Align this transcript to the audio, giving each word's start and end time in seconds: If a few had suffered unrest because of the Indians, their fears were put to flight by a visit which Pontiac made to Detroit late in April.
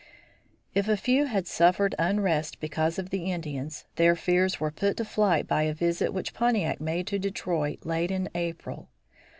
If 0.73 0.87
a 0.87 0.97
few 0.97 1.25
had 1.25 1.45
suffered 1.45 1.93
unrest 1.99 2.59
because 2.59 2.97
of 2.97 3.11
the 3.11 3.31
Indians, 3.31 3.85
their 3.97 4.15
fears 4.15 4.59
were 4.59 4.71
put 4.71 4.97
to 4.97 5.05
flight 5.05 5.47
by 5.47 5.61
a 5.61 5.75
visit 5.75 6.11
which 6.11 6.33
Pontiac 6.33 6.81
made 6.81 7.05
to 7.05 7.19
Detroit 7.19 7.85
late 7.85 8.09
in 8.09 8.27
April. 8.33 8.89